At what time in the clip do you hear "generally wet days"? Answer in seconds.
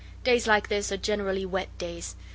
0.97-2.15